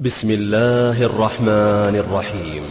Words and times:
بسم 0.00 0.30
الله 0.30 1.02
الرحمن 1.02 1.94
الرحيم. 1.96 2.64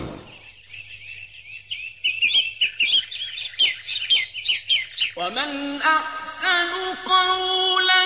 ومن 5.17 5.81
أحسن 5.81 6.71
قولا 7.05 8.03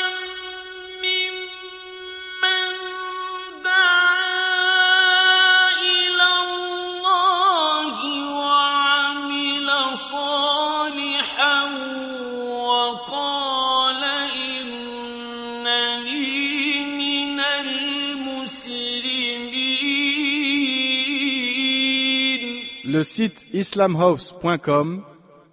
Le 22.84 23.04
site 23.04 23.46
islamhouse.com 23.54 25.04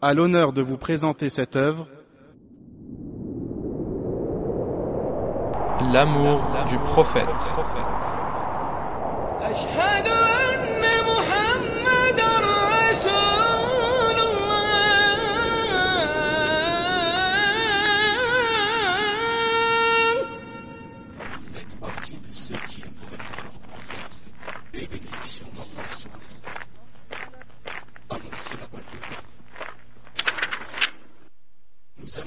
a 0.00 0.14
l'honneur 0.14 0.52
de 0.52 0.62
vous 0.62 0.78
présenter 0.78 1.28
cette 1.28 1.56
œuvre 1.56 1.86
L'amour 5.92 6.40
du 6.68 6.78
prophète. 6.78 7.28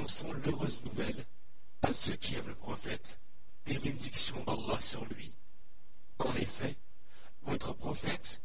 Annonçons 0.02 0.34
l'heureuse 0.34 0.84
nouvelle 0.86 1.26
à 1.84 1.94
ceux 1.94 2.16
qui 2.16 2.34
aiment 2.34 2.48
le 2.48 2.56
prophète 2.56 3.20
et 3.68 3.78
bénédiction 3.78 4.44
d'Allah 4.46 4.80
sur 4.80 5.06
lui. 5.06 5.36
En 6.18 6.34
effet, 6.38 6.76
votre 7.44 7.74
prophète 7.74 8.42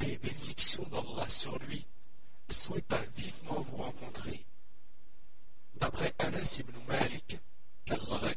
et 0.00 0.18
bénédiction 0.18 0.82
d'Allah 0.90 1.28
sur 1.28 1.56
lui 1.60 1.86
souhaita 2.48 3.00
vivement 3.16 3.60
vous 3.60 3.76
rencontrer. 3.76 4.44
D'après 5.76 6.12
Anas 6.18 6.56
ibn 6.58 6.76
Malik, 6.88 7.38
qu'Allah 7.84 8.34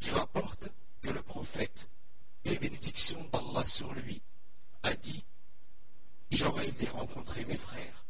qui 0.00 0.10
rapporte 0.10 0.68
que 1.02 1.10
le 1.10 1.22
prophète, 1.22 1.88
et 2.44 2.58
bénédiction 2.58 3.24
d'Allah 3.32 3.64
sur 3.64 3.92
lui, 3.94 4.20
a 4.82 4.94
dit 4.94 5.24
J'aurais 6.32 6.68
aimé 6.68 6.88
rencontrer 6.88 7.44
mes 7.44 7.58
frères. 7.58 8.06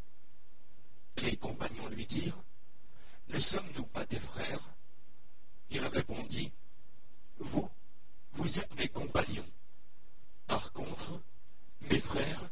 Les 1.19 1.36
compagnons 1.36 1.89
lui 1.89 2.06
dirent 2.06 2.42
Ne 3.33 3.39
sommes-nous 3.39 3.86
pas 3.86 4.05
tes 4.06 4.19
frères? 4.19 4.75
Il 5.70 5.84
répondit 5.86 6.53
Vous, 7.39 7.69
vous 8.33 8.59
êtes 8.59 8.75
mes 8.77 8.89
compagnons. 8.89 9.47
Par 10.48 10.73
contre, 10.73 11.20
mes 11.83 12.01
frères 12.01 12.51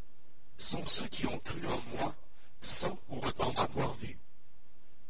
sont 0.57 0.85
ceux 0.85 1.09
qui 1.09 1.27
ont 1.27 1.41
cru 1.41 1.67
en 1.67 1.81
moi 1.97 2.15
sans 2.61 2.95
pour 3.09 3.25
autant 3.25 3.53
m'avoir 3.55 3.93
vu. 3.95 4.19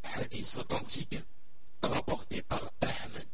Hadith 0.02 0.56
authentique 0.58 1.18
rapporté 1.82 2.40
par 2.40 2.72
Ahmed. 2.80 3.28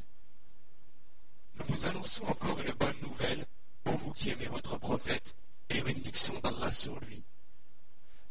Nous 1.54 1.64
vous 1.66 1.86
annonçons 1.86 2.24
encore 2.24 2.60
une 2.60 2.72
bonne 2.72 3.00
nouvelle 3.00 3.46
pour 3.84 3.96
vous 3.98 4.12
qui 4.12 4.30
aimez 4.30 4.46
votre 4.46 4.76
prophète 4.76 5.36
et 5.70 5.80
bénédiction 5.80 6.38
d'Allah 6.40 6.72
sur 6.72 6.98
lui. 7.00 7.24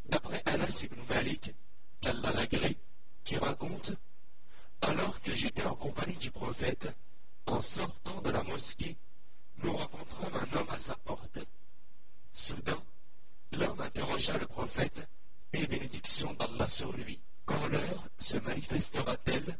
D'après 0.05 0.43
Anas 0.45 0.83
ibn 0.83 0.99
Malik, 1.09 1.55
qu'Allah 2.01 2.33
l'agrée, 2.33 2.77
qui 3.23 3.37
raconte 3.37 3.93
Alors 4.81 5.21
que 5.21 5.33
j'étais 5.33 5.65
en 5.65 5.75
compagnie 5.75 6.17
du 6.17 6.31
prophète, 6.31 6.93
en 7.45 7.61
sortant 7.61 8.21
de 8.21 8.31
la 8.31 8.43
mosquée, 8.43 8.97
nous 9.63 9.75
rencontrâmes 9.75 10.35
un 10.35 10.57
homme 10.57 10.69
à 10.69 10.79
sa 10.79 10.95
porte. 10.95 11.39
Soudain, 12.33 12.83
l'homme 13.53 13.81
interrogea 13.81 14.37
le 14.37 14.45
et 15.53 15.67
bénédiction 15.67 16.33
d'Allah 16.33 16.67
sur 16.67 16.91
lui. 16.93 17.21
Quand 17.45 17.67
l'heure 17.67 18.07
se 18.17 18.37
manifestera-t-elle 18.37 19.57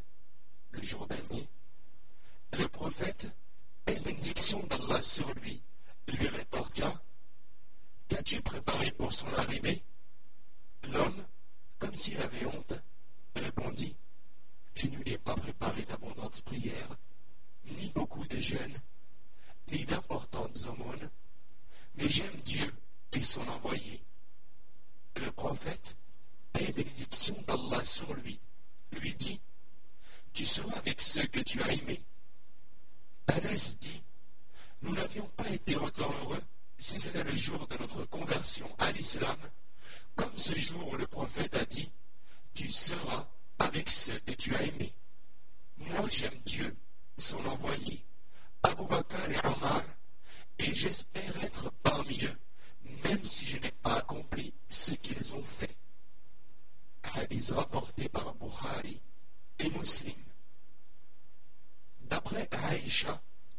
tu 31.54 31.62
as 31.62 31.72
aimés. 31.72 32.13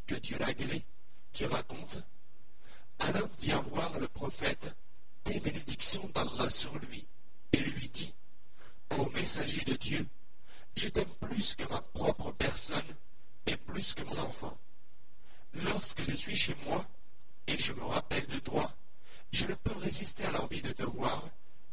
Que 0.08 0.16
Dieu 0.16 0.38
l'agrée, 0.38 0.86
qui 1.32 1.46
raconte, 1.46 1.98
un 3.00 3.12
vient 3.40 3.60
voir 3.62 4.00
le 4.00 4.08
prophète 4.08 4.76
et 5.26 5.40
bénédiction 5.40 6.08
d'Allah 6.14 6.50
sur 6.50 6.78
lui, 6.80 7.08
et 7.52 7.58
lui 7.58 7.90
dit 7.90 8.14
Ô 8.92 9.10
messager 9.10 9.64
de 9.66 9.74
Dieu, 9.74 10.08
je 10.76 10.90
t'aime 10.90 11.14
plus 11.20 11.56
que 11.56 11.68
ma 11.70 11.82
propre 11.82 12.32
personne 12.32 12.96
et 13.48 13.58
plus 13.58 13.94
que 13.94 14.04
mon 14.04 14.18
enfant. 14.20 14.58
Lorsque 15.54 16.04
je 16.04 16.14
suis 16.14 16.36
chez 16.36 16.56
moi 16.66 16.86
et 17.48 17.58
je 17.58 17.74
me 17.74 17.84
rappelle 17.84 18.28
de 18.28 18.40
toi, 18.40 18.76
je 19.32 19.46
ne 19.48 19.56
peux 19.56 19.78
résister 19.78 20.26
à 20.26 20.32
l'envie 20.32 20.62
de 20.62 20.72
te 20.72 20.84
voir, 20.84 21.28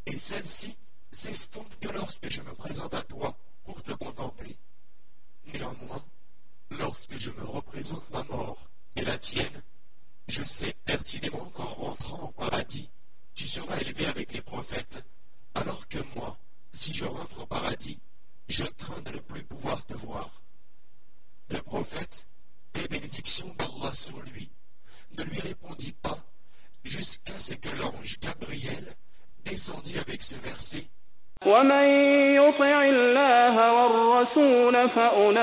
et 0.06 0.16
celle-ci 0.16 0.76
s'estompe 1.10 1.78
que 1.80 1.88
lorsque 1.88 2.30
je 2.30 2.40
me 2.42 2.54
présente 2.54 2.94
à 2.94 3.02
toi 3.02 3.36
pour 3.64 3.82
te 3.82 3.92
contempler. 3.92 4.56
Néanmoins, 5.52 6.02
lorsque 6.78 7.16
je 7.16 7.30
me 7.30 7.44
représente 7.44 8.08
ma 8.10 8.22
mort 8.24 8.68
et 8.96 9.02
la 9.02 9.18
tienne, 9.18 9.62
je 10.28 10.42
sais 10.44 10.74
pertinemment 10.84 11.50
qu'en 11.50 11.74
rentrant 11.74 12.24
au 12.24 12.32
paradis, 12.32 12.90
tu 13.34 13.46
seras 13.46 13.78
élevé 13.80 14.06
avec 14.06 14.32
les 14.32 14.42
prophètes, 14.42 15.04
alors 15.54 15.88
que 15.88 15.98
moi, 16.14 16.38
si 16.72 16.92
je 16.92 17.04
rentre 17.04 17.42
au 17.42 17.46
paradis, 17.46 18.00
je 18.48 18.64
crains 18.64 19.02
de 19.02 19.10
ne 19.10 19.18
plus 19.18 19.44
pouvoir 19.44 19.84
te 19.86 19.94
voir. 19.94 20.42
Le 21.48 21.60
prophète, 21.60 22.26
et 22.74 22.88
bénédiction 22.88 23.54
d'Allah 23.58 23.92
sur 23.94 24.20
lui, 24.22 24.50
ne 25.16 25.24
lui 25.24 25.40
répondit 25.40 25.92
pas 25.92 26.24
jusqu'à 26.84 27.38
ce 27.38 27.54
que 27.54 27.68
l'ange 27.68 28.18
Gabriel 28.20 28.96
descendit 29.44 29.98
avec 29.98 30.22
ce 30.22 30.36
verset 30.36 30.88
ومن 31.46 31.84
يطع 32.34 32.84
الله 32.84 33.82
والرسول 33.82 34.88
فأولئك 34.88 35.42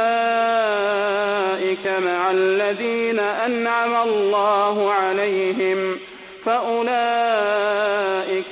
مع 1.88 2.32
الذين 2.32 3.20
أنعم 3.20 4.10
الله 4.10 4.92
عليهم 4.92 5.98
فأولئك 6.44 6.94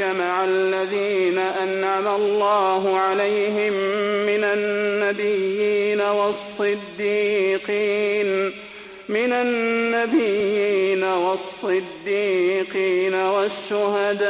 مع 0.02 0.44
الذين 0.44 1.38
أنعم 1.40 2.08
الله 2.08 2.98
عليهم 3.00 3.74
من 4.26 4.44
النبيين 4.44 6.02
والصديقين. 6.02 7.08
من 9.09 9.33
النبيين 9.33 11.05
والصديقين 11.05 13.15
والشهداء 13.15 14.23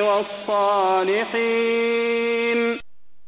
والصالحين 0.00 1.96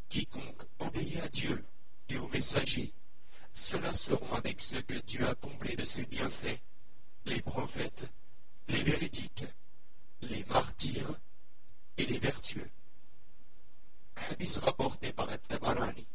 Quiconque 0.09 0.63
obéit 0.81 1.21
à 1.23 1.29
Dieu 1.29 1.63
et 2.09 2.17
aux 2.17 2.29
messagers, 2.29 2.93
ceux-là 3.53 3.93
seront 3.93 4.33
avec 4.33 4.61
ceux 4.61 4.81
que 4.83 4.95
Dieu 5.07 5.27
a 5.27 5.35
comblés 5.35 5.77
de 5.77 5.85
ses 5.85 6.05
bienfaits, 6.07 6.61
les 7.27 7.43
prophètes, 7.43 8.07
les 8.69 8.83
véridiques, 8.83 9.45
les 10.23 10.45
martyrs 10.49 11.19
et 11.99 12.07
les 12.07 12.19
vertueux. 12.19 12.71
Hadith 14.17 14.57
rapporté 14.65 15.13
par 15.13 15.29
Al-Tabarani. 15.29 16.07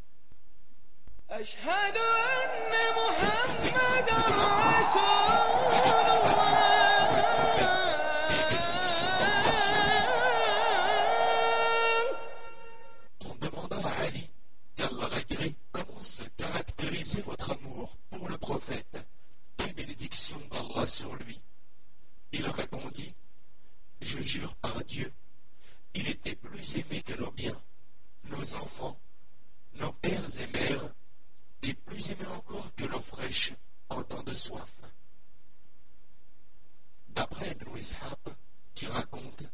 Qui 38.75 38.87
raconte, 38.87 39.45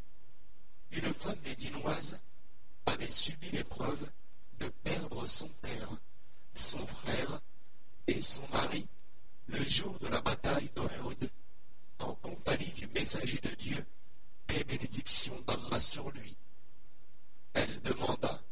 une 0.90 1.12
femme 1.12 1.38
médinoise 1.44 2.18
avait 2.86 3.10
subi 3.10 3.50
l'épreuve 3.50 4.08
de 4.60 4.68
perdre 4.68 5.26
son 5.26 5.48
père, 5.60 5.90
son 6.54 6.86
frère 6.86 7.42
et 8.06 8.22
son 8.22 8.46
mari 8.48 8.88
le 9.48 9.62
jour 9.64 9.98
de 9.98 10.08
la 10.08 10.22
bataille 10.22 10.70
d'Uhud, 10.74 11.30
en 11.98 12.14
compagnie 12.14 12.72
du 12.72 12.86
messager 12.88 13.38
de 13.40 13.54
Dieu 13.56 13.84
et 14.48 14.64
bénédiction 14.64 15.38
d'Allah 15.46 15.80
sur 15.80 16.10
lui. 16.10 16.34
Elle 17.52 17.82
demanda 17.82 18.42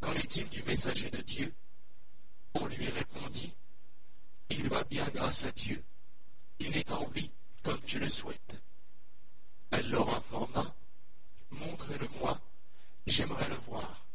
Qu'en 0.00 0.12
est-il 0.12 0.50
du 0.50 0.62
messager 0.64 1.08
de 1.10 1.22
Dieu? 1.22 1.54
On 2.52 2.66
lui 2.66 2.90
répondit 2.90 3.54
Il 4.50 4.68
va 4.68 4.84
bien 4.84 5.08
grâce 5.14 5.44
à 5.44 5.52
Dieu. 5.52 5.82
Il 6.58 6.76
est 6.76 6.92
en 6.92 7.08
vie 7.08 7.30
comme 7.62 7.80
tu 7.80 7.98
le 7.98 8.08
souhaites. 8.08 8.62
Elle 9.70 9.90
leur 9.90 10.14
informa 10.14 10.74
Montrez-le-moi, 11.50 12.40
j'aimerais 13.06 13.48
le 13.48 13.56
voir 13.56 14.06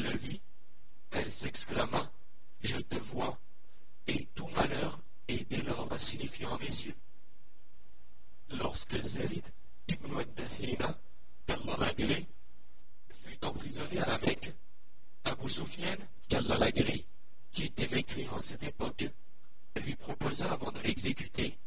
le 0.00 0.16
vit, 0.16 0.40
elle 1.10 1.32
s'exclama 1.32 2.10
Je 2.60 2.76
te 2.78 2.96
vois, 2.96 3.38
et 4.06 4.26
tout 4.34 4.48
malheur 4.48 5.00
est 5.28 5.48
dès 5.50 5.62
lors 5.62 5.90
insignifiant 5.92 6.54
à 6.54 6.58
mes 6.58 6.66
yeux. 6.66 6.94
Lorsque 8.50 9.00
Zayd 9.00 9.44
ibn 9.88 10.18
Ad-Dathina, 10.18 10.98
qu'Allah 11.46 11.76
l'agrée, 11.78 12.26
fut 13.10 13.44
emprisonné 13.44 13.98
à 14.00 14.06
la 14.06 14.18
Mecque, 14.18 14.52
Abu 15.24 15.48
Sufyan, 15.48 15.96
qu'Allah 16.28 16.58
l'agrée, 16.58 17.06
qui 17.52 17.64
était 17.64 17.88
mécréant 17.88 18.36
à 18.36 18.42
cette 18.42 18.62
époque, 18.62 19.06
lui 19.76 19.94
proposa 19.94 20.52
avant 20.52 20.72
de 20.72 20.80
l'exécuter 20.80 21.58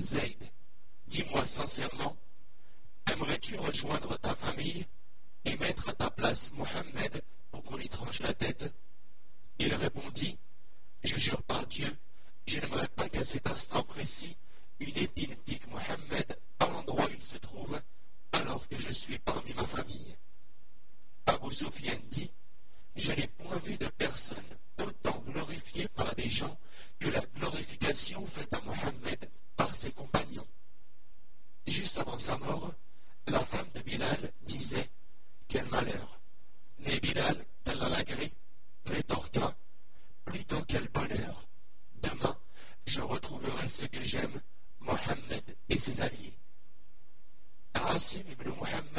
Zayd, 0.00 0.38
dis-moi 1.06 1.44
sincèrement, 1.44 2.16
aimerais-tu 3.12 3.56
rejoindre 3.58 4.18
ta 4.18 4.34
famille 4.34 4.86
et 5.44 5.56
mettre 5.56 5.88
à 5.88 5.94
ta 5.94 6.10
place 6.10 6.52
Mohammed 6.54 7.22
pour 7.50 7.62
qu'on 7.64 7.76
lui 7.76 7.88
tranche 7.88 8.20
la 8.20 8.32
tête 8.34 8.72
Il 9.58 9.74
répondit 9.74 10.38
Je 11.02 11.16
jure 11.16 11.42
par 11.42 11.66
Dieu, 11.66 11.96
je 12.46 12.58
n'aimerais 12.60 12.88
pas 12.88 13.08
qu'à 13.08 13.24
cet 13.24 13.46
instant 13.46 13.82
précis, 13.82 14.36
une 14.80 14.96
épine 14.96 15.36
pique 15.44 15.68
Mohammed 15.68 16.38
à 16.60 16.66
l'endroit 16.66 17.06
où 17.06 17.14
il 17.14 17.22
se 17.22 17.36
trouve, 17.36 17.80
alors 18.32 18.66
que 18.68 18.78
je 18.78 18.90
suis 18.90 19.18
parmi 19.18 19.52
ma 19.54 19.64
famille. 19.64 20.16
Abu 21.26 21.52
Sufyan 21.54 21.98
dit 22.10 22.30
Je 22.96 23.12
n'ai 23.12 23.28
point 23.28 23.56
vu 23.58 23.76
de 23.76 23.88
personne 23.88 24.44
autant 24.78 25.22
glorifiée 25.26 25.88
par 25.88 26.14
des 26.14 26.28
gens 26.28 26.58
que 26.98 27.08
la 27.08 27.24
glorification 27.36 28.24
faite 28.26 28.52
à 28.52 28.60
Mohammed 28.62 29.30
par 29.56 29.74
ses 29.74 29.92
compagnons. 29.92 30.46
Juste 31.66 31.98
avant 31.98 32.18
sa 32.18 32.36
mort, 32.38 32.74
la 33.26 33.44
femme 33.44 33.68
de 33.74 33.80
Bilal 33.80 34.32
disait 34.42 34.90
Quel 35.48 35.66
malheur 35.66 36.18
Mais 36.80 37.00
Bilal, 37.00 37.44
qu'Allah 37.64 37.88
l'agrée, 37.88 38.32
rétorqua 38.86 39.56
Plutôt 40.24 40.62
quel 40.68 40.88
bonheur 40.88 41.46
Demain, 42.02 42.38
je 42.86 43.00
ce 43.66 43.84
que 43.86 44.02
j'aime, 44.04 44.40
Mohammed 44.80 45.56
et 45.68 45.78
ses 45.78 46.00
alliés. 46.00 46.34
Asim 47.74 48.22
ibn 48.30 48.50
Mohammed 48.50 48.93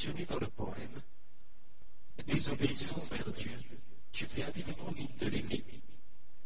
Il 0.00 0.10
est 0.10 0.12
mentionné 0.12 0.26
dans 0.26 0.38
le 0.38 0.46
poème 0.50 1.02
Désobéissant 2.26 3.00
vers 3.10 3.32
Dieu, 3.32 3.58
tu 4.12 4.26
fais 4.26 4.44
avidement 4.44 4.92
mine 4.92 5.08
de 5.18 5.26
l'aimer. 5.26 5.64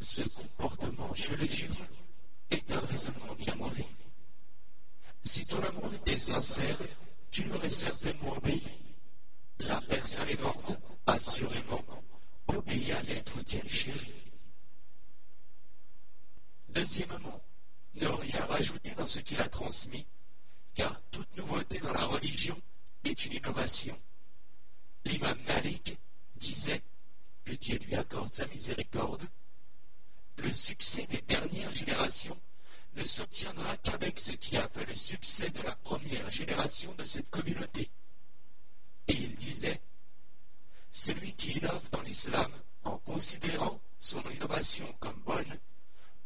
Ce 0.00 0.22
comportement, 0.22 1.12
je 1.14 1.34
le 1.34 1.46
jure, 1.46 1.86
est 2.50 2.70
un 2.72 2.80
raisonnement 2.80 3.34
bien 3.34 3.54
mauvais. 3.56 3.86
Si 5.24 5.44
ton 5.44 5.62
amour 5.62 5.92
était 5.92 6.16
sincère, 6.16 6.78
tu 7.30 7.42
lui 7.42 7.52
aurais 7.52 7.68
certainement 7.68 8.36
obéi. 8.36 8.62
La 9.58 9.82
personne 9.82 10.28
est 10.28 10.40
morte, 10.40 10.72
assurément, 11.06 11.84
obéit 12.48 12.92
à 12.92 13.02
l'être 13.02 13.42
qu'elle 13.42 13.68
chérit. 13.68 14.32
Deuxièmement, 16.70 17.42
ne 17.96 18.06
rien 18.06 18.46
rajouter 18.46 18.94
dans 18.94 19.06
ce 19.06 19.18
qu'il 19.18 19.40
a 19.40 19.48
transmis, 19.48 20.06
car 20.74 21.02
toute 21.10 21.36
nouveauté 21.36 21.80
dans 21.80 21.92
la 21.92 22.06
religion 22.06 22.56
L'imam 25.04 25.38
Malik 25.48 25.98
disait, 26.36 26.82
que 27.44 27.52
Dieu 27.52 27.78
lui 27.78 27.94
accorde 27.94 28.34
sa 28.34 28.46
miséricorde, 28.46 29.26
le 30.36 30.52
succès 30.52 31.06
des 31.06 31.20
dernières 31.22 31.72
générations 31.72 32.38
ne 32.94 33.04
s'obtiendra 33.04 33.76
qu'avec 33.78 34.18
ce 34.18 34.32
qui 34.32 34.56
a 34.56 34.68
fait 34.68 34.84
le 34.84 34.94
succès 34.94 35.48
de 35.50 35.62
la 35.62 35.74
première 35.76 36.30
génération 36.30 36.94
de 36.94 37.04
cette 37.04 37.30
communauté. 37.30 37.90
Et 39.08 39.14
il 39.14 39.34
disait, 39.34 39.80
celui 40.90 41.34
qui 41.34 41.52
innove 41.52 41.90
dans 41.90 42.02
l'islam 42.02 42.52
en 42.84 42.98
considérant 42.98 43.80
son 43.98 44.22
innovation 44.30 44.94
comme 45.00 45.20
bonne, 45.24 45.58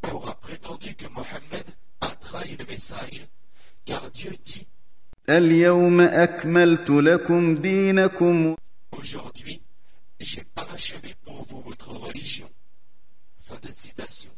aura 0.03 0.39
prétendu 0.41 0.95
que 0.95 1.07
Mohammed 1.07 1.77
a 2.01 2.09
trahi 2.17 2.57
le 2.57 2.67
message, 2.67 3.27
car 3.85 4.11
Dieu 4.11 4.37
dit 4.45 4.67
Aujourd'hui, 8.93 9.61
j'ai 10.21 10.45
parachevé 10.55 11.17
pour 11.25 11.43
vous 11.43 11.61
votre 11.63 11.91
religion. 11.91 12.49
Fin 13.41 13.59
de 13.59 13.73
citation. 13.73 14.31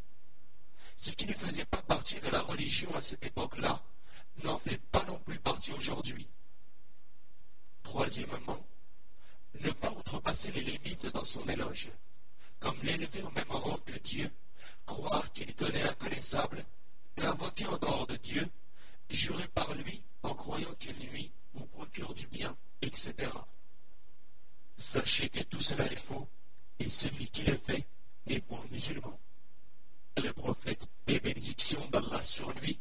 Ce 0.96 1.10
qui 1.10 1.26
ne 1.26 1.34
faisait 1.34 1.66
pas 1.66 1.82
partie 1.82 2.18
de 2.20 2.30
la 2.30 2.40
religion 2.40 2.88
à 2.94 3.02
cette 3.02 3.26
époque-là 3.26 3.82
n'en 4.44 4.56
fait 4.56 4.80
pas 4.90 5.04
non 5.04 5.18
plus 5.26 5.38
partie 5.38 5.72
aujourd'hui. 5.72 6.26
Troisièmement, 7.82 8.64
ne 9.60 9.70
pas 9.70 9.92
dépasser 10.28 10.52
les 10.52 10.60
limites 10.60 11.06
dans 11.12 11.24
son 11.24 11.46
éloge, 11.48 11.90
comme 12.60 12.76
l'élever 12.82 13.22
au 13.22 13.30
même 13.30 13.50
rang 13.50 13.78
que 13.84 13.98
Dieu, 14.00 14.30
croire 14.86 15.32
qu'il 15.32 15.54
connaît 15.54 15.82
l'inconnaissable, 15.84 16.64
l'invoquer 17.16 17.66
en 17.66 17.76
dehors 17.76 18.06
de 18.06 18.16
Dieu, 18.16 18.48
jurer 19.10 19.48
par 19.48 19.74
lui 19.74 20.02
en 20.22 20.34
croyant 20.34 20.74
qu'il 20.78 20.96
nuit 20.98 21.32
ou 21.54 21.60
procure 21.66 22.14
du 22.14 22.26
bien, 22.26 22.56
etc. 22.82 23.14
Sachez 24.76 25.28
que 25.28 25.42
tout 25.42 25.60
cela 25.60 25.90
est 25.90 25.96
faux, 25.96 26.28
et 26.78 26.88
celui 26.88 27.28
qui 27.28 27.42
le 27.42 27.54
fait 27.54 27.86
n'est 28.26 28.40
point 28.40 28.64
musulman. 28.70 29.18
Le 30.22 30.32
prophète, 30.32 30.86
et 31.06 31.20
bénédiction 31.20 31.84
d'Allah 31.90 32.22
sur 32.22 32.52
lui, 32.60 32.78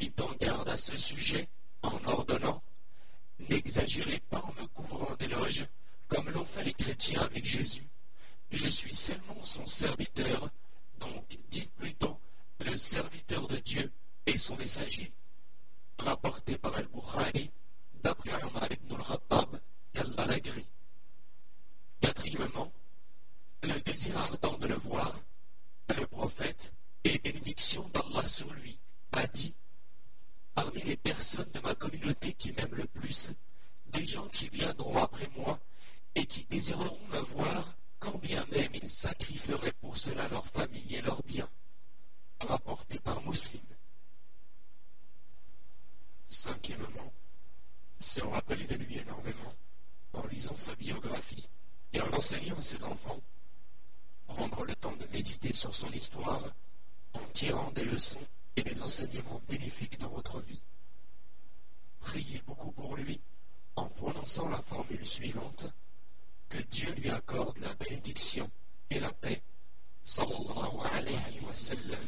mit 0.00 0.12
en 0.20 0.32
garde 0.34 0.68
à 0.68 0.76
ce 0.76 0.96
sujet 0.96 1.48
en 1.82 2.02
ordonnant 2.04 2.62
N'exagérez 3.38 4.20
pas 4.30 4.40
en 4.40 4.60
me 4.60 4.66
couvrant 4.68 5.14
d'éloges, 5.16 5.66
comme 6.08 6.30
l'ont 6.30 6.44
fait 6.44 6.64
les 6.64 6.72
chrétiens 6.72 7.20
avec 7.20 7.44
Jésus. 7.44 7.86
Je 8.50 8.66
suis 8.68 8.94
seulement 8.94 9.44
son 9.44 9.66
serviteur, 9.66 10.48
donc 10.98 11.38
dites 11.50 11.72
plutôt 11.72 12.18
le 12.60 12.76
serviteur 12.76 13.46
de 13.46 13.58
Dieu 13.58 13.92
et 14.24 14.38
son 14.38 14.56
messager. 14.56 15.12
Rapporté 15.98 16.58
par 16.58 16.74
Al-Bukhari, 16.76 17.50
d'après 18.02 18.42
Omar 18.44 18.70
ibn 18.70 18.94
al-Khattab, 18.94 19.60
qu'Allah 19.92 20.26
l'agrée. 20.26 20.66
Quatrièmement, 22.00 22.72
le 23.62 23.80
désir 23.80 24.16
ardent 24.18 24.58
de 24.58 24.66
le 24.66 24.74
voir, 24.74 25.18
le 25.88 26.06
prophète, 26.06 26.72
et 27.04 27.18
bénédiction 27.18 27.88
d'Allah 27.94 28.26
sur 28.26 28.52
lui, 28.54 28.78
a 29.12 29.26
dit 29.26 29.54
Parmi 30.54 30.82
les 30.82 30.96
personnes 30.96 31.50
de 31.52 31.60
ma 31.60 31.74
communauté 31.74 32.32
qui 32.32 32.52
m'aiment 32.52 32.74
le 32.74 32.86
plus, 32.86 33.30
des 33.86 34.06
gens 34.06 34.28
qui 34.28 34.48
viendront 34.48 34.96
après 34.96 35.28
moi 35.36 35.58
et 36.14 36.26
qui 36.26 36.44
désireront 36.44 37.06
me 37.12 37.18
voir, 37.18 37.76
quand 37.98 38.18
bien 38.18 38.44
même 38.50 38.74
ils 38.74 38.90
sacrifieraient 38.90 39.72
pour 39.80 39.96
cela 39.96 40.28
leur 40.28 40.46
famille 40.46 40.96
et 40.96 41.02
leurs 41.02 41.22
biens. 41.22 41.48
Rapporté 42.40 42.98
par 42.98 43.22
Muslim. 43.22 43.62
Cinquièmement, 46.28 47.12
se 47.98 48.20
rappeler 48.20 48.66
de 48.66 48.74
lui 48.76 48.98
énormément 48.98 49.54
en 50.12 50.26
lisant 50.26 50.56
sa 50.56 50.74
biographie 50.74 51.48
et 51.92 52.00
en 52.00 52.12
enseignant 52.12 52.58
à 52.58 52.62
ses 52.62 52.82
enfants, 52.84 53.20
prendre 54.26 54.64
le 54.64 54.74
temps 54.74 54.96
de 54.96 55.06
méditer 55.06 55.52
sur 55.52 55.74
son 55.74 55.90
histoire 55.90 56.42
en 57.14 57.24
tirant 57.32 57.70
des 57.70 57.84
leçons 57.84 58.26
et 58.56 58.62
des 58.62 58.82
enseignements 58.82 59.40
bénéfiques 59.48 59.98
dans 59.98 60.08
votre 60.08 60.40
vie. 60.40 60.62
Priez 62.00 62.42
beaucoup 62.46 62.72
pour 62.72 62.96
lui 62.96 63.20
en 63.76 63.86
prononçant 63.86 64.48
la 64.48 64.60
formule 64.60 65.06
suivante 65.06 65.66
que 66.48 66.58
Dieu 66.58 66.92
lui 66.94 67.10
accorde 67.10 67.58
la 67.58 67.74
bénédiction 67.74 68.50
et 68.90 69.00
la 69.00 69.12
paix, 69.12 69.42
sallallahu 70.04 70.80
alayhi 70.92 71.40
wa 71.40 71.54
sallam, 71.54 72.06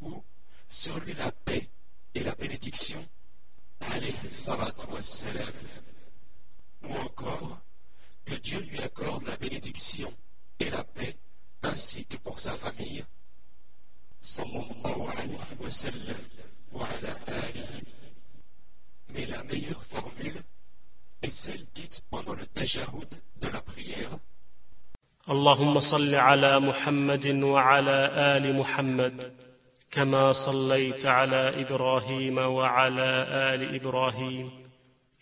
ou 0.00 0.22
sur 0.68 0.98
lui 1.00 1.14
la 1.14 1.32
paix 1.32 1.68
et 2.15 2.23
la 2.23 2.35
bénédiction, 2.35 3.05
alayhi 3.79 4.29
salatu 4.29 4.81
wa 4.91 5.01
sallam, 5.01 5.53
ou 6.83 6.93
encore 6.95 7.59
que 8.25 8.35
Dieu 8.35 8.59
lui 8.61 8.79
accorde 8.79 9.25
la 9.27 9.37
bénédiction 9.37 10.13
et 10.59 10.69
la 10.69 10.83
paix, 10.83 11.15
ainsi 11.63 12.05
que 12.05 12.17
pour 12.17 12.39
sa 12.39 12.53
famille, 12.53 13.05
sallallahu 14.21 15.01
alayhi 15.17 15.37
wa 15.59 15.71
sallam, 15.71 16.17
wa 16.71 16.87
ala 16.87 17.17
alihi. 17.27 17.83
Mais 19.13 19.25
la 19.25 19.43
meilleure 19.43 19.83
formule 19.83 20.41
est 21.21 21.31
celle 21.31 21.65
dite 21.73 22.01
pendant 22.09 22.33
le 22.33 22.45
tajahoud 22.45 23.09
de 23.41 23.47
la 23.47 23.61
prière. 23.61 24.19
اللهم 25.29 25.79
صل 25.79 26.15
على 26.15 26.59
محمد 26.59 27.25
وعلى 27.43 28.09
ال 28.37 28.55
محمد 28.55 29.42
كما 29.94 30.32
صليت 30.32 31.06
على 31.06 31.62
إبراهيم 31.62 32.38
وعلى 32.38 33.26
آل 33.28 33.74
إبراهيم 33.74 34.50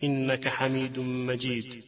إنك 0.04 0.48
حميد 0.48 0.98
مجيد 0.98 1.84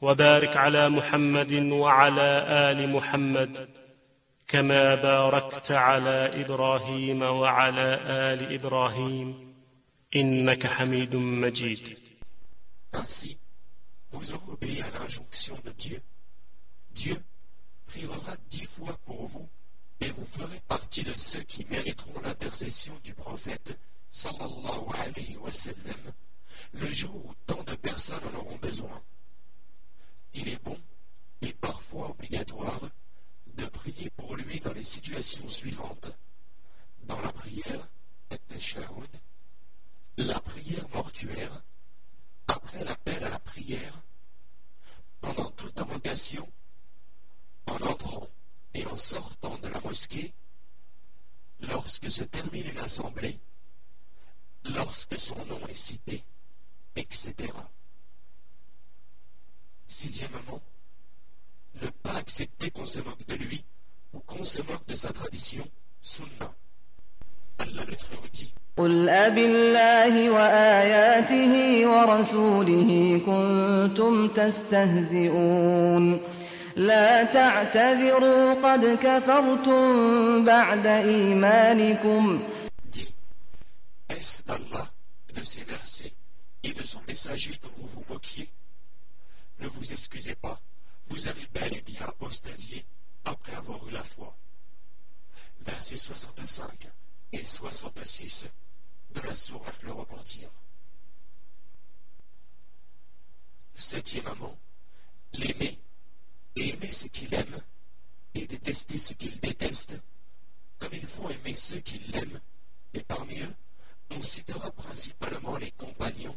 وبارك 0.00 0.56
على 0.56 0.88
محمد 0.88 1.52
وعلى 1.52 2.44
آل 2.48 2.92
محمد 2.92 3.68
كما 4.48 4.94
باركت 4.94 5.72
على 5.72 6.42
إبراهيم 6.42 7.22
وعلى 7.22 8.00
آل 8.06 8.54
إبراهيم 8.54 9.54
إنك 10.16 10.66
حميد 10.66 11.16
مجيد 11.16 11.98
Ainsi, 12.94 13.36
vous 14.12 14.32
à 14.32 14.98
l'injonction 14.98 15.58
de 15.64 15.72
Dieu. 15.72 16.00
Dieu 16.92 17.16
priera 17.88 18.36
dix 18.48 18.66
fois 18.66 18.96
pour 19.04 19.26
vous 19.26 19.48
et 20.04 20.10
vous 20.10 20.26
ferez 20.26 20.60
partie 20.68 21.02
de 21.02 21.16
ceux 21.16 21.42
qui 21.44 21.64
mériteront 21.64 22.20
l'intercession 22.20 22.94
du 23.02 23.14
prophète 23.14 23.78
sallallahu 24.10 24.84
alayhi 24.92 25.36
wa 25.38 25.50
sallam 25.50 26.12
le 26.72 26.86
jour 26.92 27.24
où 27.24 27.34
tant 27.46 27.62
de 27.62 27.74
personnes 27.74 28.22
en 28.24 28.38
auront 28.38 28.58
besoin. 28.58 29.02
Il 30.34 30.48
est 30.48 30.62
bon 30.62 30.78
et 31.40 31.54
parfois 31.54 32.10
obligatoire 32.10 32.80
de 33.54 33.64
prier 33.64 34.10
pour 34.10 34.36
lui 34.36 34.60
dans 34.60 34.74
les 34.74 34.82
situations 34.82 35.48
suivantes. 35.48 36.18
Dans 37.04 37.20
la 37.20 37.32
prière, 37.32 37.88
la 40.16 40.40
prière 40.40 40.88
mortuaire, 40.90 41.62
après 42.46 42.84
l'appel 42.84 43.24
à 43.24 43.30
la 43.30 43.38
prière, 43.38 44.02
pendant 45.20 45.50
toute 45.52 45.78
invocation, 45.78 46.46
en 48.93 48.95
sortant 48.95 49.57
de 49.57 49.67
la 49.67 49.79
mosquée, 49.81 50.33
lorsque 51.61 52.09
se 52.09 52.23
termine 52.23 52.67
une 52.67 52.79
assemblée, 52.79 53.39
lorsque 54.65 55.19
son 55.19 55.43
nom 55.45 55.65
est 55.67 55.73
cité, 55.73 56.23
etc. 56.95 57.33
Sixièmement, 59.87 60.61
ne 61.81 61.87
pas 61.89 62.15
accepter 62.15 62.71
qu'on 62.71 62.85
se 62.85 62.99
moque 63.01 63.25
de 63.27 63.35
lui 63.35 63.63
ou 64.13 64.19
qu'on 64.19 64.43
se 64.43 64.61
moque 64.61 64.85
de 64.87 64.95
sa 64.95 65.11
tradition, 65.11 65.67
sunna. 66.01 66.53
Allah 67.57 67.85
le 67.85 67.95
Très-Haut 67.95 68.27
dit 68.31 68.53
قل 68.79 69.09
أبالله 69.09 70.29
وآياته 70.29 71.53
ورسوله 71.87 73.21
كنتم 73.25 74.27
تستهزئون 74.27 76.19
لا 76.75 77.23
تعتذروا 77.23 78.53
قد 78.53 78.85
كفرتم 78.85 80.45
بعد 80.45 80.87
إيمانكم 80.87 82.47
dit 82.85 83.13
Est-ce 84.09 84.43
d'Allah, 84.43 84.91
de 85.33 85.41
ses 85.43 85.63
versets 85.63 86.13
et 86.63 86.73
de 86.73 86.83
son 86.83 87.01
messager 87.07 87.59
dont 87.63 87.71
vous 87.77 87.87
vous 87.87 88.05
moquiez 88.09 88.49
Ne 89.59 89.67
vous 89.67 89.91
excusez 89.91 90.35
pas, 90.35 90.59
vous 91.09 91.27
avez 91.27 91.47
bel 91.53 91.75
et 91.75 91.81
bien 91.81 92.05
apostasié 92.07 92.85
après 93.25 93.55
avoir 93.55 93.87
eu 93.87 93.91
la 93.91 94.03
foi. 94.03 94.35
Versets 95.61 95.97
65 95.97 96.87
et 97.33 97.43
66 97.43 98.47
de 99.15 99.21
la 99.21 99.35
sourate 99.35 99.83
Le 99.83 99.91
Repentir. 99.91 100.49
Septièmement, 103.75 104.57
l'aimer 105.33 105.77
et 105.77 105.82
aimer 106.62 106.92
ce 106.92 107.06
qu'il 107.06 107.32
aime 107.34 107.62
et 108.34 108.46
détester 108.46 108.98
ce 108.98 109.12
qu'il 109.12 109.38
déteste, 109.40 109.96
comme 110.78 110.94
il 110.94 111.06
faut 111.06 111.30
aimer 111.30 111.54
ceux 111.54 111.80
qui 111.80 111.98
l'aiment, 112.10 112.40
et 112.92 113.00
parmi 113.00 113.40
eux, 113.40 113.54
on 114.10 114.20
citera 114.20 114.70
principalement 114.70 115.56
les 115.56 115.70
compagnons, 115.72 116.36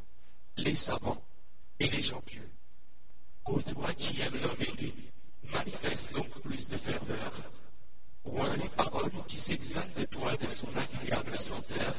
les 0.58 0.76
savants 0.76 1.24
et 1.80 1.90
les 1.90 2.02
gens 2.02 2.22
pieux. 2.22 2.50
Ô 3.46 3.62
toi 3.62 3.94
qui 3.94 4.22
aimes 4.22 4.40
l'homme 4.42 4.62
élu, 4.62 4.94
manifeste 5.44 6.14
donc 6.14 6.30
plus 6.42 6.68
de 6.68 6.78
ferveur. 6.78 7.34
Loin 8.26 8.58
les 8.58 8.70
paroles 8.70 9.12
qui 9.28 9.38
s'exaltent 9.38 9.98
de 9.98 10.06
toi 10.06 10.36
de 10.36 10.48
son 10.48 10.68
agréable 10.76 11.40
senteur. 11.40 11.96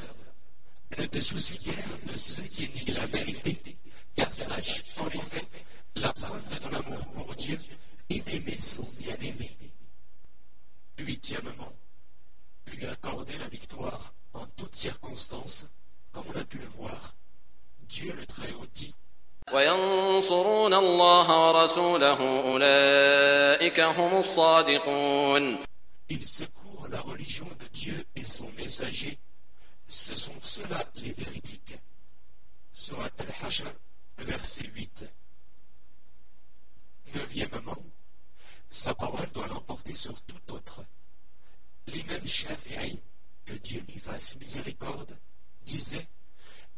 Ne 0.98 1.06
te 1.06 1.20
soucie 1.20 1.58
guère 1.58 2.12
de 2.12 2.16
ceux 2.16 2.42
qui 2.42 2.68
nient 2.68 2.94
la 2.94 3.06
vérité, 3.06 3.76
car 4.14 4.32
sache, 4.32 4.84
en 4.98 5.08
effet, 5.08 5.44
la 5.96 6.12
preuve 6.12 6.48
de 6.50 6.56
ton 6.56 6.72
amour 6.72 7.06
pour 7.08 7.34
Dieu 7.34 7.58
et 8.10 8.20
d'aimer 8.20 8.58
son 8.60 8.84
bien-aimé. 8.98 9.56
Huitièmement, 10.98 11.72
lui 12.66 12.86
accorder 12.86 13.36
la 13.38 13.48
victoire 13.48 14.12
en 14.34 14.46
toutes 14.56 14.74
circonstances, 14.74 15.66
comme 16.12 16.24
on 16.34 16.38
a 16.38 16.44
pu 16.44 16.58
le 16.58 16.66
voir. 16.66 17.14
Dieu 17.88 18.12
le 18.14 18.26
Très-Haut 18.26 18.66
dit 18.74 18.94
Ils 26.10 26.26
secourent 26.26 26.88
la 26.90 27.00
religion 27.00 27.48
de 27.58 27.66
Dieu 27.68 28.06
et 28.14 28.24
son 28.24 28.50
messager. 28.52 29.18
Ce 29.86 30.14
sont 30.14 30.38
ceux-là 30.42 30.84
les 30.96 31.12
véritiques. 31.12 31.78
Surat 32.74 33.08
al-Hashr, 33.18 33.64
verset 34.18 34.66
8. 34.74 35.06
Neuvièmement, 37.14 37.82
sa 38.70 38.94
parole 38.94 39.30
doit 39.32 39.46
l'emporter 39.46 39.94
sur 39.94 40.20
tout 40.22 40.52
autre. 40.52 40.84
L'imam 41.86 42.26
Shafi'i, 42.26 43.00
que 43.44 43.54
Dieu 43.54 43.82
lui 43.88 43.98
fasse 43.98 44.36
miséricorde, 44.36 45.16
disait 45.62 46.06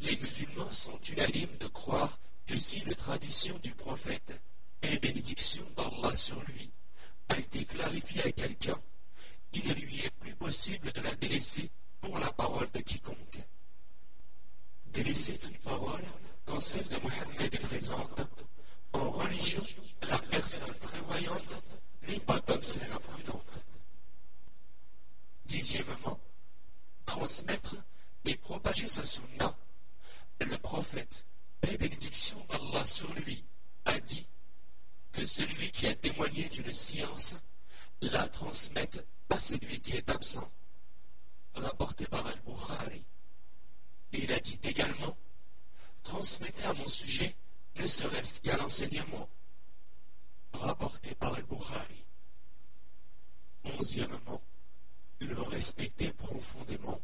Les 0.01 0.17
musulmans 0.17 0.71
sont 0.71 1.01
unanimes 1.01 1.57
de 1.59 1.67
croire 1.67 2.19
que 2.47 2.57
si 2.57 2.79
une 2.81 2.95
tradition 2.95 3.59
du 3.59 3.73
prophète 3.75 4.41
et 4.83 4.99
bénédiction 4.99 5.65
d'Allah 5.77 6.17
sur 6.17 6.41
lui 6.45 6.71
a 7.29 7.39
été 7.39 7.65
clarifiée 7.65 8.25
à 8.25 8.33
quelqu'un, 8.33 8.81
il 9.53 9.67
ne 9.67 9.75
lui 9.75 10.01
est 10.01 10.11
plus 10.11 10.35
possible 10.35 10.93
de 10.93 11.01
la 11.01 11.15
délaisser 11.17 11.71
pour 12.01 12.19
la 12.19 12.33
parole 12.33 12.71
de 12.73 12.81
quiconque. 12.81 13.41
Délaisser 14.87 15.37
toute 15.39 15.59
parole 15.59 16.05
quand 16.47 16.61
celle 16.61 16.87
de 16.87 17.03
Mohammed 17.03 17.55
est 17.55 17.59
présente, 17.59 18.21
en 18.93 19.11
religion, 19.11 19.63
la 20.03 20.19
personne 20.19 20.75
prévoyante 20.83 21.63
pas 22.19 22.41
comme. 22.41 22.61
Dixièmement, 25.45 26.21
transmettre 27.07 27.77
et 28.25 28.37
propager 28.37 28.89
sa 28.89 29.05
sunna. 29.05 29.57
Le 30.41 30.57
prophète, 30.59 31.27
paix 31.61 31.77
bénédiction 31.77 32.45
d'Allah 32.49 32.87
sur 32.87 33.13
lui, 33.15 33.45
a 33.85 33.99
dit 34.01 34.27
que 35.13 35.27
celui 35.27 35.71
qui 35.71 35.87
a 35.87 35.95
témoigné 35.95 36.49
d'une 36.49 36.73
science 36.73 37.39
la 38.01 38.29
transmette 38.29 39.05
à 39.29 39.39
celui 39.39 39.81
qui 39.81 39.97
est 39.97 40.09
absent. 40.09 40.51
Rapporté 41.55 42.07
par 42.07 42.27
Al-Bukhari. 42.27 43.05
Il 44.13 44.33
a 44.33 44.41
dit 44.41 44.59
également 44.63 45.17
Transmettez 46.03 46.65
à 46.65 46.73
mon 46.73 46.89
sujet 46.89 47.37
ne 47.77 47.87
serait-ce 47.87 48.41
qu'à 48.41 48.57
l'enseignement. 48.57 49.29
Rapporté 50.53 51.15
par 51.15 51.35
Al-Bukhari. 51.35 52.05
Onzièmement, 53.65 54.43
le 55.21 55.41
respecter 55.43 56.13
profondément. 56.13 57.01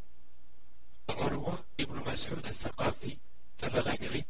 Arwa 1.09 1.65
ibn 1.79 2.01
Mas'ud 2.05 2.45
al-Thaqafi, 2.45 3.19
Kabalagri, 3.57 4.25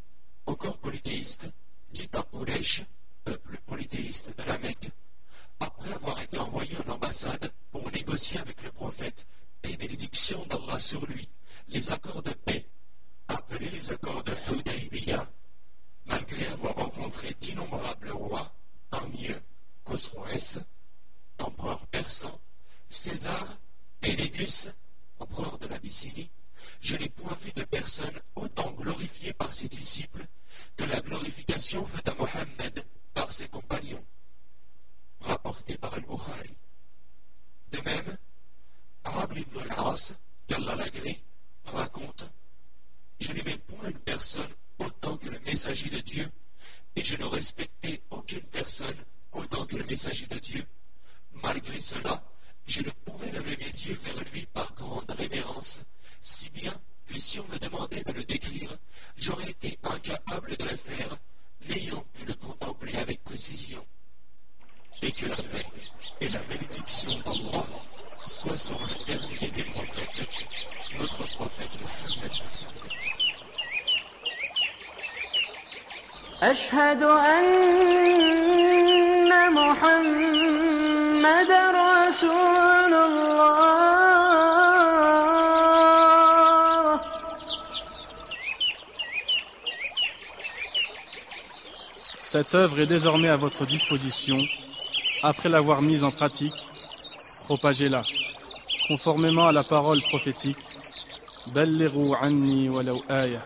encore 0.47 0.79
polythéiste, 0.79 1.49
dit 1.93 2.09
à 2.13 2.23
Quraysh, 2.23 2.83
peuple 3.25 3.59
polythéiste 3.67 4.37
de 4.37 4.43
la 4.45 4.59
Mecque, 4.59 4.91
après 5.61 5.93
avoir 5.93 6.21
été 6.21 6.39
envoyé 6.39 6.77
en 6.87 6.93
ambassade 6.93 7.53
pour 7.73 7.91
négocier 7.91 8.39
avec 8.39 8.63
le 8.63 8.71
prophète 8.71 9.27
et 9.63 9.77
bénédiction 9.77 10.45
d'Allah 10.47 10.79
sur 10.79 11.05
lui, 11.07 11.29
les 11.69 11.91
accords 11.91 12.23
de 12.23 12.33
paix, 12.33 12.67
appelés 13.29 13.71
les 13.71 13.91
accords 13.91 14.23
de 14.23 14.33
Hudaybiyah, 14.53 15.29
malgré 16.07 16.47
avoir 16.47 16.75
rencontré 16.77 17.35
d'innombrables 17.41 18.11
rois, 18.11 18.53
parmi 18.91 19.29
eux 19.29 19.43
Khosroès, 19.85 20.59
empereur 21.39 21.87
persan, 21.89 22.41
César 22.91 23.59
et 24.03 24.17
Légus, 24.17 24.69
empereur 25.19 25.59
de 25.59 25.67
l'Abyssinie, 25.67 26.31
je 26.81 26.97
n'ai 26.97 27.09
point 27.09 27.37
vu 27.43 27.53
de 27.53 27.65
personne 27.65 28.21
autant 28.35 28.73
glorifiée 28.73 29.33
par 29.33 29.55
ses 29.55 29.69
disciples 29.69 30.27
que 30.77 30.85
la 30.85 31.01
glorification 31.01 31.85
faite 31.87 32.09
à 32.09 32.15
Mohammed 32.15 32.85
par 33.15 33.31
ses 33.31 33.49
compagnons, 33.49 34.05
rapporté 35.21 35.77
par 35.77 35.95
Al-Bukhari. 35.95 36.57
De 37.73 37.81
même, 37.81 38.17
Rabbi 39.05 39.41
ibn 39.43 39.59
al-As, 39.59 40.15
qu'Allah 40.47 40.75
l'agrée, 40.75 41.23
raconte 41.65 42.25
Je 43.21 43.33
n'aimais 43.33 43.59
point 43.59 43.89
une 43.89 43.99
personne 43.99 44.53
autant 44.79 45.17
que 45.17 45.29
le 45.29 45.39
messager 45.41 45.91
de 45.91 46.01
Dieu, 46.01 46.31
et 46.97 47.05
je 47.05 47.17
ne 47.17 47.25
respectais 47.25 48.03
aucune 48.11 48.43
personne 48.43 48.97
autant 49.33 49.67
que 49.67 49.77
le 49.77 49.85
messager 49.85 50.27
de 50.27 50.39
Dieu. 50.39 50.67
Malgré 51.43 51.81
cela, 51.81 52.25
je 52.67 52.81
ne 52.81 52.91
pouvais 53.05 53.31
lever 53.31 53.57
mes 53.59 53.65
yeux 53.65 53.99
vers 54.03 54.25
lui 54.33 54.47
par 54.47 54.75
grande 54.75 55.11
révérence, 55.11 55.81
si 56.21 56.51
bien 56.51 56.75
que 57.07 57.19
si 57.19 57.39
on 57.39 57.47
me 57.49 57.59
demandait 57.59 58.03
de 58.03 58.13
le 58.13 58.25
décrire, 58.25 58.77
j'aurais 59.17 59.51
été 59.51 59.79
incapable 59.85 60.57
de 60.57 60.65
le 60.65 60.77
faire, 60.77 61.17
n'ayant 61.69 62.05
pu 62.15 62.25
le 62.25 62.35
contempler 62.35 62.97
avec 62.97 63.23
précision. 63.23 63.87
Et 65.03 65.13
que 65.13 65.27
la 65.27 65.37
paix 65.37 65.67
et 66.21 66.29
la 66.29 66.43
bénédiction 66.45 67.11
d'Allah 67.21 67.67
soient 68.66 68.66
sur 68.66 68.80
le 68.88 68.96
dernier 69.06 69.48
des 69.52 69.64
prophètes, 69.64 70.28
notre 71.00 71.24
prophète 71.36 71.74
Mohammed. 71.82 72.32
أشهد 76.42 77.04
أن 77.04 77.52
محمد 79.54 81.52
رسول 81.86 82.94
الله 82.94 83.42
Cette 92.22 92.56
œuvre 92.56 92.80
est 92.80 92.88
désormais 92.88 93.28
à 93.28 93.38
votre 93.38 93.68
disposition. 93.68 94.44
Après 95.22 95.50
l'avoir 95.50 95.84
mise 95.84 96.04
en 96.04 96.12
pratique, 96.12 96.56
propagez-la. 97.46 98.02
Conformément 98.89 99.49
à 99.49 99.53
la 99.53 99.65
parole 99.65 100.01
prophétique, 100.03 100.59
anni 102.21 102.69
walau 102.69 103.03
aya. 103.09 103.43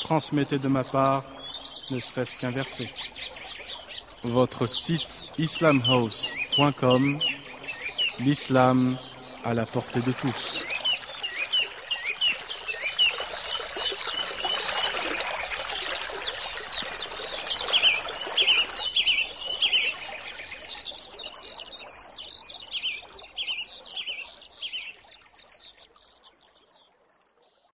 Transmettez 0.00 0.58
de 0.58 0.68
ma 0.68 0.84
part, 0.84 1.24
ne 1.90 1.98
serait-ce 1.98 2.36
qu'un 2.36 2.50
verset. 2.50 2.90
Votre 4.22 4.66
site 4.66 5.24
islamhouse.com, 5.38 7.18
l'islam 8.18 8.98
à 9.44 9.54
la 9.54 9.64
portée 9.64 10.02
de 10.02 10.12
tous. 10.12 10.62